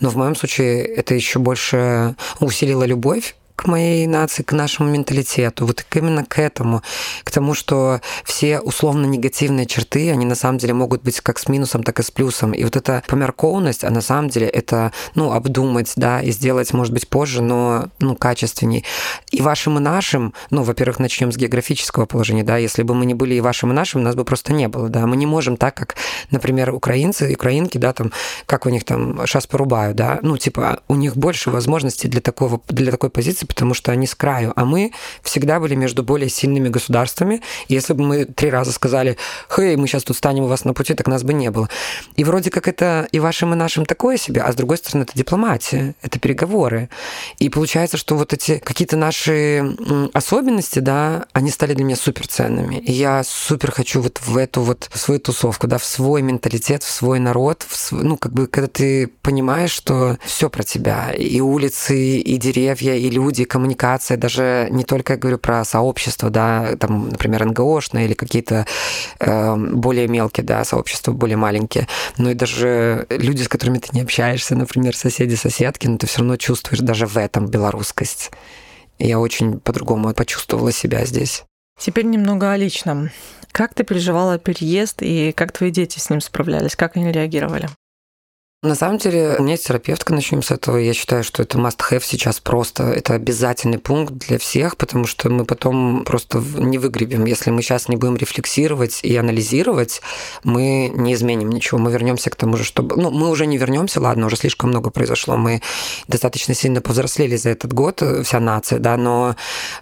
[0.00, 5.66] Но в моем случае это еще больше усилило любовь к моей нации, к нашему менталитету,
[5.66, 6.82] вот именно к этому,
[7.24, 11.46] к тому, что все условно негативные черты, они на самом деле могут быть как с
[11.46, 12.52] минусом, так и с плюсом.
[12.52, 16.94] И вот эта помяркованность, а на самом деле это, ну, обдумать, да, и сделать, может
[16.94, 18.86] быть, позже, но, ну, качественней.
[19.30, 23.12] И вашим, и нашим, ну, во-первых, начнем с географического положения, да, если бы мы не
[23.12, 25.74] были и вашим, и нашим, нас бы просто не было, да, мы не можем так,
[25.74, 25.96] как,
[26.30, 28.10] например, украинцы, украинки, да, там,
[28.46, 32.62] как у них там сейчас порубают, да, ну, типа, у них больше возможностей для такого,
[32.68, 34.52] для такой позиции, потому что они с краю.
[34.54, 37.42] А мы всегда были между более сильными государствами.
[37.66, 39.16] Если бы мы три раза сказали,
[39.52, 41.68] хей, мы сейчас тут станем у вас на пути, так нас бы не было.
[42.14, 45.18] И вроде как это и вашим, и нашим такое себе, а с другой стороны, это
[45.18, 46.90] дипломатия, это переговоры.
[47.40, 49.76] И получается, что вот эти какие-то наши
[50.14, 52.76] особенности, да, они стали для меня суперценными.
[52.76, 56.90] И я супер хочу вот в эту вот свою тусовку, да, в свой менталитет, в
[56.90, 61.40] свой народ, в свой, ну, как бы, когда ты понимаешь, что все про тебя, и
[61.40, 66.76] улицы, и деревья, и люди, люди, коммуникация, даже не только я говорю про сообщество, да,
[66.78, 68.66] там, например, НГОшные или какие-то
[69.18, 71.86] э, более мелкие, да, сообщества, более маленькие,
[72.18, 76.18] но и даже люди, с которыми ты не общаешься, например, соседи, соседки, но ты все
[76.18, 78.30] равно чувствуешь даже в этом белорусскость.
[78.98, 81.44] Я очень по-другому почувствовала себя здесь.
[81.78, 83.10] Теперь немного о личном.
[83.52, 86.76] Как ты переживала переезд и как твои дети с ним справлялись?
[86.76, 87.68] Как они реагировали?
[88.62, 90.76] На самом деле, у меня есть терапевтка, начнем с этого.
[90.76, 92.82] Я считаю, что это must-have сейчас просто.
[92.82, 97.24] Это обязательный пункт для всех, потому что мы потом просто не выгребем.
[97.24, 100.02] Если мы сейчас не будем рефлексировать и анализировать,
[100.44, 101.78] мы не изменим ничего.
[101.78, 102.96] Мы вернемся к тому же, чтобы...
[102.96, 105.38] Ну, мы уже не вернемся, ладно, уже слишком много произошло.
[105.38, 105.62] Мы
[106.06, 109.36] достаточно сильно повзрослели за этот год, вся нация, да, но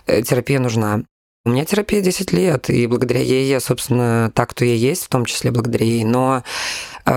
[0.07, 1.03] э, терапия нужна.
[1.49, 5.09] У меня терапия 10 лет, и благодаря ей я, собственно, так, кто я есть, в
[5.09, 6.05] том числе благодаря ей.
[6.05, 6.43] Но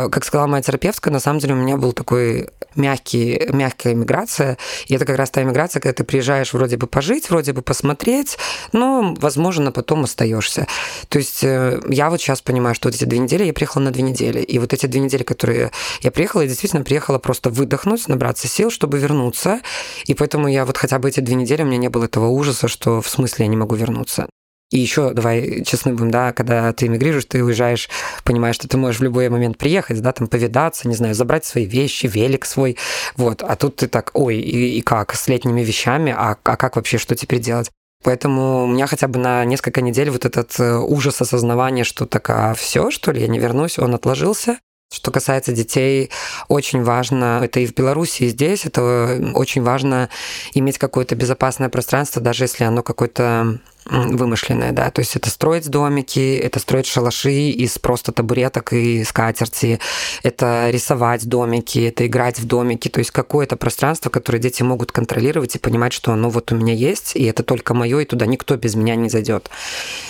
[0.09, 4.57] как сказала моя терапевтка, на самом деле у меня был такой мягкий, мягкая иммиграция.
[4.87, 8.37] И это как раз та иммиграция, когда ты приезжаешь вроде бы пожить, вроде бы посмотреть,
[8.71, 10.67] но, возможно, потом остаешься.
[11.09, 13.91] То есть э, я вот сейчас понимаю, что вот эти две недели я приехала на
[13.91, 14.39] две недели.
[14.39, 18.71] И вот эти две недели, которые я приехала, я действительно приехала просто выдохнуть, набраться сил,
[18.71, 19.59] чтобы вернуться.
[20.05, 22.67] И поэтому я вот хотя бы эти две недели у меня не было этого ужаса,
[22.67, 24.27] что в смысле я не могу вернуться.
[24.71, 27.89] И еще, давай честны будем, да, когда ты эмигрируешь, ты уезжаешь,
[28.23, 31.65] понимаешь, что ты можешь в любой момент приехать, да, там повидаться, не знаю, забрать свои
[31.65, 32.77] вещи, велик свой,
[33.17, 33.43] вот.
[33.43, 36.97] А тут ты так, ой, и, и как, с летними вещами, а, а как вообще,
[36.97, 37.69] что теперь делать?
[38.03, 42.29] Поэтому у меня хотя бы на несколько недель вот этот э, ужас осознавания, что так,
[42.29, 44.57] а все, что ли, я не вернусь, он отложился.
[44.91, 46.11] Что касается детей,
[46.49, 50.09] очень важно, это и в Беларуси, и здесь, это очень важно
[50.53, 56.35] иметь какое-то безопасное пространство, даже если оно какое-то вымышленное, да, то есть это строить домики,
[56.35, 59.79] это строить шалаши из просто табуреток и скатерти,
[60.23, 65.55] это рисовать домики, это играть в домики, то есть какое-то пространство, которое дети могут контролировать
[65.55, 68.57] и понимать, что ну вот у меня есть, и это только мое, и туда никто
[68.57, 69.49] без меня не зайдет.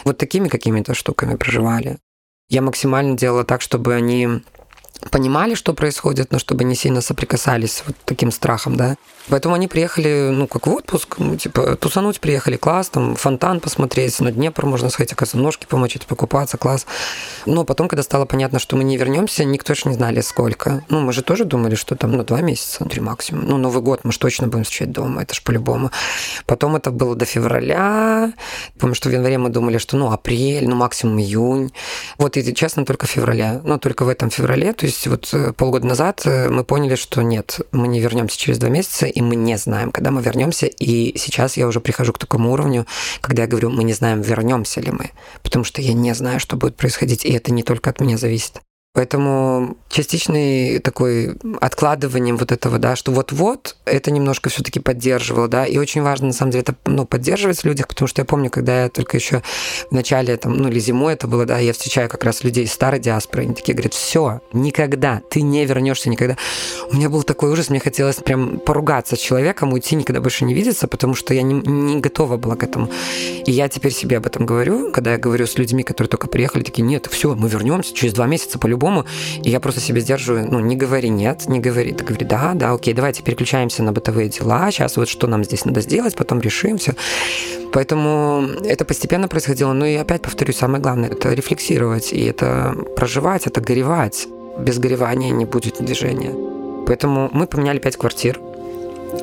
[0.05, 1.99] Вот такими какими-то штуками проживали.
[2.49, 4.41] Я максимально делала так, чтобы они
[5.09, 8.95] понимали, что происходит, но чтобы не сильно соприкасались вот таким страхом, да.
[9.29, 14.19] Поэтому они приехали, ну, как в отпуск, ну, типа, тусануть приехали, класс, там, фонтан посмотреть,
[14.19, 16.85] на Днепр можно сходить, оказывается, ножки помочить, покупаться, класс.
[17.45, 20.83] Но потом, когда стало понятно, что мы не вернемся, никто же не знали, сколько.
[20.89, 23.45] Ну, мы же тоже думали, что там, ну, два месяца, три максимум.
[23.47, 25.91] Ну, Новый год мы же точно будем встречать дома, это же по-любому.
[26.45, 28.33] Потом это было до февраля.
[28.79, 31.71] Помню, что в январе мы думали, что, ну, апрель, ну, максимум июнь.
[32.17, 33.61] Вот, и, честно, только в феврале.
[33.63, 37.21] Ну, только в этом феврале, то есть вот э, полгода назад э, мы поняли, что
[37.21, 40.67] нет, мы не вернемся через два месяца, и мы не знаем, когда мы вернемся.
[40.67, 42.85] И сейчас я уже прихожу к такому уровню,
[43.21, 45.11] когда я говорю, мы не знаем, вернемся ли мы,
[45.43, 48.61] потому что я не знаю, что будет происходить, и это не только от меня зависит.
[48.93, 55.65] Поэтому частичный такой откладыванием вот этого, да, что вот-вот, это немножко все таки поддерживало, да,
[55.65, 58.49] и очень важно, на самом деле, это, ну, поддерживать в людях, потому что я помню,
[58.49, 59.43] когда я только еще
[59.89, 62.73] в начале, там, ну, или зимой это было, да, я встречаю как раз людей из
[62.73, 66.35] старой диаспоры, они такие говорят, все, никогда, ты не вернешься никогда.
[66.91, 70.53] У меня был такой ужас, мне хотелось прям поругаться с человеком, уйти, никогда больше не
[70.53, 72.89] видеться, потому что я не, не готова была к этому.
[73.45, 76.63] И я теперь себе об этом говорю, когда я говорю с людьми, которые только приехали,
[76.63, 79.05] такие, нет, все, мы вернемся через два месяца по-любому по-любому.
[79.43, 81.91] И я просто себе сдерживаю, ну, не говори нет, не говори.
[81.93, 85.65] Ты говори, да, да, окей, давайте переключаемся на бытовые дела, сейчас вот что нам здесь
[85.65, 86.93] надо сделать, потом решим все.
[87.73, 89.73] Поэтому это постепенно происходило.
[89.73, 94.27] Ну и опять повторюсь, самое главное– это рефлексировать, и это проживать, это горевать.
[94.59, 96.33] Без горевания не будет движения.
[96.87, 98.39] Поэтому мы поменяли пять квартир.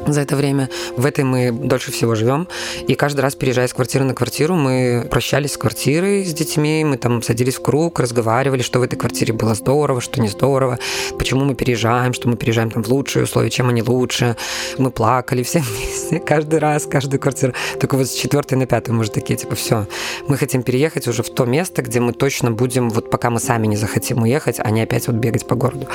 [0.06, 0.68] За это время.
[0.96, 2.48] В этой мы дольше всего живем.
[2.86, 6.96] И каждый раз, переезжая с квартиры на квартиру, мы прощались с квартирой, с детьми, мы
[6.96, 10.78] там садились в круг, разговаривали, что в этой квартире было здорово, что не здорово,
[11.18, 14.36] почему мы переезжаем, что мы переезжаем там в лучшие условия, чем они лучше.
[14.78, 17.54] Мы плакали все вместе, каждый раз, каждую квартиру.
[17.80, 19.86] Только вот с четвертой на пятую мы уже такие, типа, все,
[20.26, 23.66] мы хотим переехать уже в то место, где мы точно будем, вот пока мы сами
[23.66, 25.88] не захотим уехать, а не опять вот бегать по городу.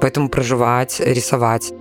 [0.00, 1.72] Поэтому проживать, рисовать.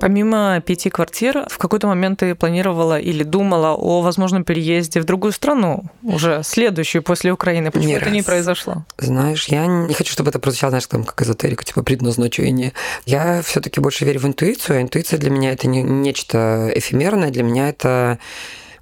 [0.00, 5.32] Помимо пяти квартир, в какой-то момент ты планировала или думала о возможном переезде в другую
[5.32, 7.70] страну, уже следующую после Украины.
[7.70, 8.14] Почему не это раз.
[8.14, 8.84] не произошло?
[8.98, 12.72] Знаешь, я не хочу, чтобы это прозвучало, знаешь, там, как эзотерика, типа предназначение.
[13.06, 17.30] Я все таки больше верю в интуицию, а интуиция для меня это не нечто эфемерное,
[17.30, 18.18] для меня это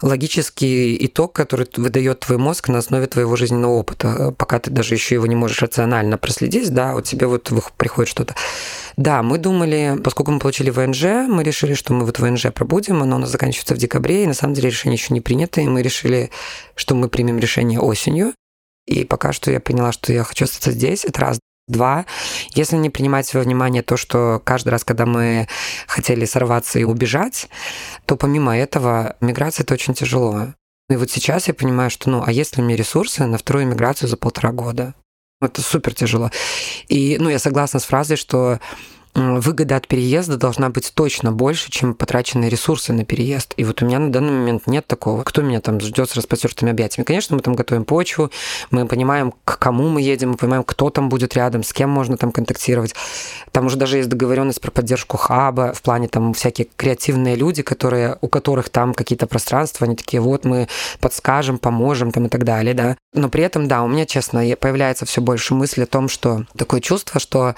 [0.02, 5.14] логический итог, который выдает твой мозг на основе твоего жизненного опыта, пока ты даже еще
[5.14, 8.35] его не можешь рационально проследить, да, вот тебе вот приходит что-то.
[8.96, 13.16] Да, мы думали, поскольку мы получили ВНЖ, мы решили, что мы вот ВНЖ пробудем, оно
[13.16, 15.82] у нас заканчивается в декабре, и на самом деле решение еще не принято, и мы
[15.82, 16.30] решили,
[16.74, 18.32] что мы примем решение осенью.
[18.87, 21.04] И пока что я поняла, что я хочу остаться здесь.
[21.04, 21.38] Это раз.
[21.68, 22.07] Два,
[22.50, 25.48] если не принимать во внимание то, что каждый раз, когда мы
[25.88, 27.48] хотели сорваться и убежать,
[28.05, 30.55] то помимо этого миграция это очень тяжело.
[30.88, 34.09] И вот сейчас я понимаю, что ну, а есть ли меня ресурсы на вторую миграцию
[34.09, 34.94] за полтора года?
[35.40, 36.31] Это супер тяжело.
[36.88, 38.61] И ну, я согласна с фразой, что
[39.16, 43.55] выгода от переезда должна быть точно больше, чем потраченные ресурсы на переезд.
[43.57, 45.22] И вот у меня на данный момент нет такого.
[45.22, 47.07] Кто меня там ждет с распростертыми объятиями?
[47.07, 48.31] Конечно, мы там готовим почву,
[48.70, 52.16] мы понимаем, к кому мы едем, мы понимаем, кто там будет рядом, с кем можно
[52.16, 52.94] там контактировать.
[53.52, 58.18] Там уже даже есть договоренность про поддержку хаба, в плане там всякие креативные люди, которые,
[58.20, 60.68] у которых там какие-то пространства, они такие, вот мы
[61.00, 62.96] подскажем, поможем там и так далее, да.
[63.14, 66.81] Но при этом, да, у меня, честно, появляется все больше мысли о том, что такое
[66.81, 67.55] чувство, что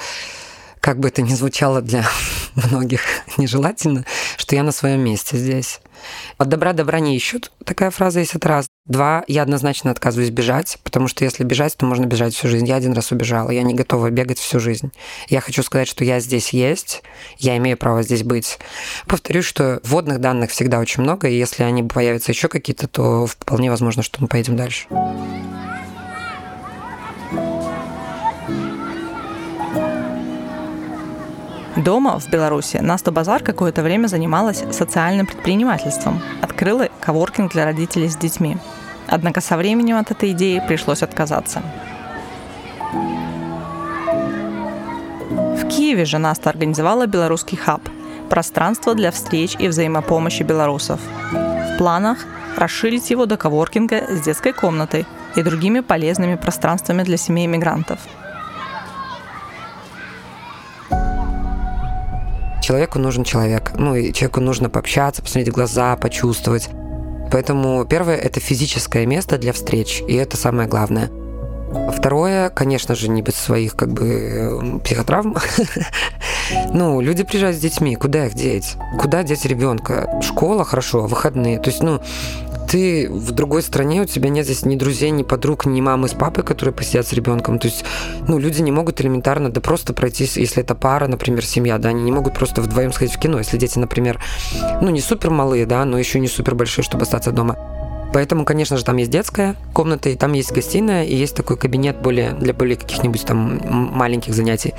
[0.80, 2.04] как бы это ни звучало для
[2.70, 3.02] многих
[3.36, 4.04] нежелательно,
[4.36, 5.80] что я на своем месте здесь.
[6.36, 7.50] От добра добра не ищут.
[7.64, 8.66] Такая фраза есть от раз.
[8.86, 12.66] Два, я однозначно отказываюсь бежать, потому что если бежать, то можно бежать всю жизнь.
[12.66, 14.92] Я один раз убежала, я не готова бегать всю жизнь.
[15.28, 17.02] Я хочу сказать, что я здесь есть,
[17.38, 18.58] я имею право здесь быть.
[19.06, 23.70] Повторюсь, что вводных данных всегда очень много, и если они появятся еще какие-то, то вполне
[23.70, 24.86] возможно, что мы поедем дальше.
[31.78, 36.20] Дома в Беларуси Наста Базар какое-то время занималась социальным предпринимательством.
[36.42, 38.56] Открыла коворкинг для родителей с детьми.
[39.06, 41.62] Однако со временем от этой идеи пришлось отказаться.
[45.30, 47.82] В Киеве же Наста организовала белорусский хаб–
[48.28, 51.00] пространство для встреч и взаимопомощи белорусов.
[51.32, 57.46] В планах расширить его до коворкинга с детской комнатой и другими полезными пространствами для семей
[57.46, 58.00] мигрантов–
[62.68, 63.72] человеку нужен человек.
[63.78, 66.68] Ну, и человеку нужно пообщаться, посмотреть в глаза, почувствовать.
[67.32, 71.08] Поэтому первое– это физическое место для встреч, и это самое главное.
[71.96, 75.36] Второе, конечно же, не без своих как бы э, психотравм.
[76.74, 78.76] ну, люди приезжают с детьми, куда их деть?
[79.00, 80.20] Куда деть ребенка?
[80.22, 81.58] Школа, хорошо, выходные.
[81.58, 82.02] То есть, ну,
[82.68, 86.12] ты в другой стране, у тебя нет здесь ни друзей, ни подруг, ни мамы с
[86.12, 87.58] папой, которые посидят с ребенком.
[87.58, 87.84] То есть,
[88.26, 92.02] ну, люди не могут элементарно, да просто пройтись, если это пара, например, семья, да, они
[92.02, 94.20] не могут просто вдвоем сходить в кино, если дети, например,
[94.82, 97.56] ну, не супер малые, да, но еще не супер большие, чтобы остаться дома.
[98.12, 102.00] Поэтому, конечно же, там есть детская комната, и там есть гостиная, и есть такой кабинет
[102.00, 104.74] более для более каких-нибудь там маленьких занятий.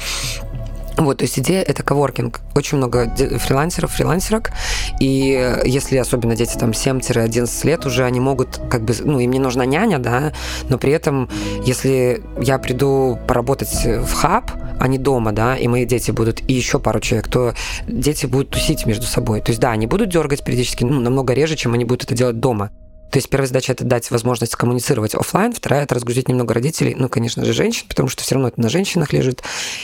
[0.99, 2.41] Вот, то есть идея это коворкинг.
[2.55, 4.51] Очень много фрилансеров, фрилансерок,
[4.99, 9.39] и если особенно дети там 7-11 лет уже, они могут как бы, ну, им не
[9.39, 10.33] нужна няня, да,
[10.67, 11.29] но при этом,
[11.63, 16.53] если я приду поработать в хаб, а не дома, да, и мои дети будут, и
[16.53, 17.53] еще пару человек, то
[17.87, 19.39] дети будут тусить между собой.
[19.41, 22.39] То есть, да, они будут дергать периодически, ну, намного реже, чем они будут это делать
[22.39, 22.71] дома.
[23.11, 27.09] То есть первая задача это дать возможность коммуницировать офлайн, вторая это разгрузить немного родителей, ну,
[27.09, 29.41] конечно же, женщин, потому что все равно это на женщинах лежит.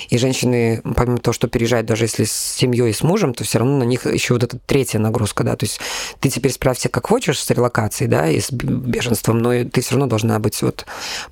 [0.09, 3.59] И женщины, помимо того, что переезжают, даже если с семьей и с мужем, то все
[3.59, 5.55] равно на них еще вот эта третья нагрузка, да.
[5.55, 5.79] То есть
[6.19, 10.07] ты теперь справься как хочешь с релокацией, да, и с беженством, но ты все равно
[10.07, 10.85] должна быть вот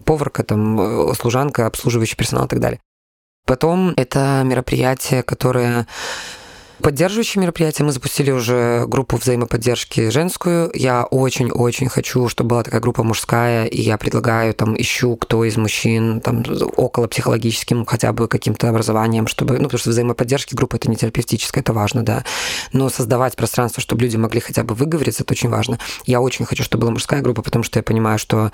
[0.04, 2.80] поварка, там, э, служанка, обслуживающий персонал и так далее.
[3.46, 5.86] Потом это мероприятие, которое
[6.84, 10.70] Поддерживающие мероприятия мы запустили уже группу взаимоподдержки женскую.
[10.74, 15.56] Я очень-очень хочу, чтобы была такая группа мужская, и я предлагаю, там, ищу, кто из
[15.56, 16.44] мужчин, там,
[16.76, 21.62] около психологическим хотя бы каким-то образованием, чтобы, ну, потому что взаимоподдержки группа это не терапевтическая,
[21.62, 22.26] это важно, да.
[22.74, 25.80] Но создавать пространство, чтобы люди могли хотя бы выговориться, это очень важно.
[26.06, 28.52] Я очень хочу, чтобы была мужская группа, потому что я понимаю, что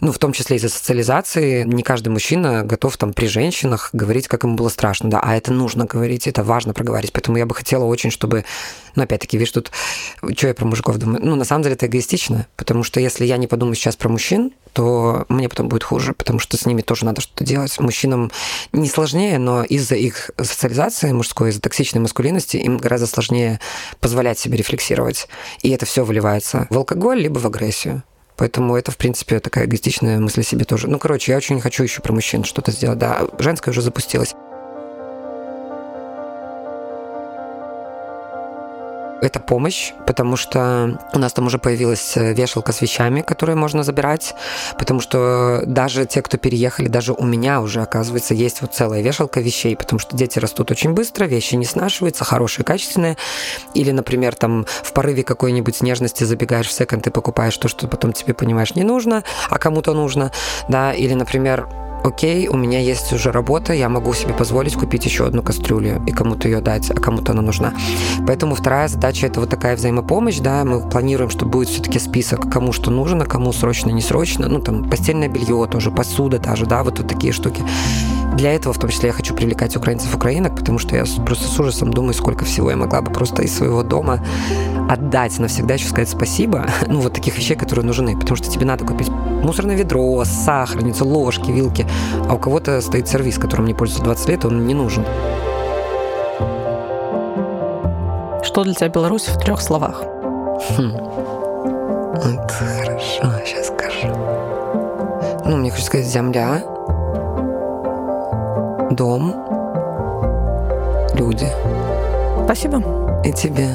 [0.00, 4.44] ну, в том числе из-за социализации, не каждый мужчина готов там при женщинах говорить, как
[4.44, 7.84] ему было страшно, да, а это нужно говорить, это важно проговорить, поэтому я бы хотела
[7.84, 8.44] очень, чтобы,
[8.94, 9.70] ну, опять-таки, видишь, тут,
[10.36, 13.36] что я про мужиков думаю, ну, на самом деле это эгоистично, потому что если я
[13.38, 17.06] не подумаю сейчас про мужчин, то мне потом будет хуже, потому что с ними тоже
[17.06, 17.80] надо что-то делать.
[17.80, 18.30] Мужчинам
[18.72, 23.58] не сложнее, но из-за их социализации мужской, из-за токсичной маскулинности им гораздо сложнее
[24.00, 25.28] позволять себе рефлексировать.
[25.62, 28.02] И это все выливается в алкоголь либо в агрессию.
[28.36, 30.88] Поэтому это, в принципе, такая эгоистичная мысль о себе тоже.
[30.88, 32.98] Ну, короче, я очень хочу еще про мужчин что-то сделать.
[32.98, 34.34] Да, женское уже запустилось.
[39.22, 43.82] Это помощь, потому что у нас там уже появилась э, вешалка с вещами, которые можно
[43.82, 44.34] забирать,
[44.78, 49.40] потому что даже те, кто переехали, даже у меня уже, оказывается, есть вот целая вешалка
[49.40, 53.16] вещей, потому что дети растут очень быстро, вещи не снашиваются, хорошие, качественные.
[53.72, 58.12] Или, например, там в порыве какой-нибудь нежности забегаешь в секонд и покупаешь то, что потом
[58.12, 60.30] тебе, понимаешь, не нужно, а кому-то нужно,
[60.68, 61.66] да, или, например,
[62.04, 66.12] окей, у меня есть уже работа, я могу себе позволить купить еще одну кастрюлю и
[66.12, 67.74] кому-то ее дать, а кому-то она нужна.
[68.26, 72.72] Поэтому вторая задача это вот такая взаимопомощь, да, мы планируем, что будет все-таки список, кому
[72.72, 76.98] что нужно, кому срочно, не срочно, ну там постельное белье тоже, посуда даже, да, вот,
[76.98, 77.62] вот такие штуки.
[78.36, 81.58] Для этого, в том числе, я хочу привлекать украинцев украинок, потому что я просто с
[81.58, 84.22] ужасом думаю, сколько всего я могла бы просто из своего дома
[84.90, 88.84] отдать навсегда, еще сказать спасибо, ну, вот таких вещей, которые нужны, потому что тебе надо
[88.84, 91.86] купить мусорное ведро, сахарницу, ложки, вилки,
[92.28, 95.06] а у кого-то стоит сервис, которым не пользуется 20 лет, он не нужен.
[98.42, 100.02] Что для тебя Беларусь в трех словах?
[100.76, 100.92] Хм.
[100.92, 104.14] Вот хорошо, сейчас скажу.
[105.46, 106.62] Ну, мне хочется сказать земля,
[108.96, 109.34] дом,
[111.14, 111.46] люди.
[112.44, 112.82] Спасибо.
[113.24, 113.68] И тебе.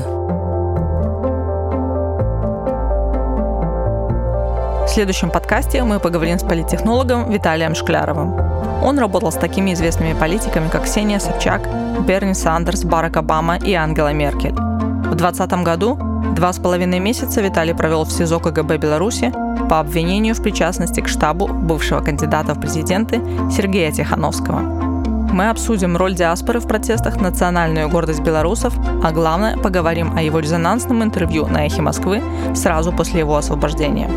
[4.85, 8.33] В следующем подкасте мы поговорим с политтехнологом Виталием Шкляровым.
[8.83, 11.69] Он работал с такими известными политиками, как Ксения Собчак,
[12.05, 14.53] Берни Сандерс, Барак Обама и Ангела Меркель.
[14.53, 15.97] В 2020 году
[16.35, 19.31] два с половиной месяца Виталий провел в СИЗО КГБ Беларуси
[19.69, 24.80] по обвинению в причастности к штабу бывшего кандидата в президенты Сергея Тихановского.
[25.31, 31.03] Мы обсудим роль диаспоры в протестах, национальную гордость белорусов, а главное, поговорим о его резонансном
[31.03, 32.21] интервью на «Эхе Москвы»
[32.53, 34.09] сразу после его освобождения.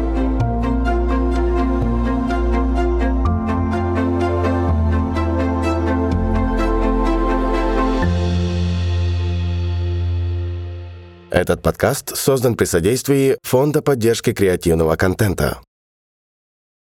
[11.30, 15.58] Этот подкаст создан при содействии Фонда поддержки креативного контента.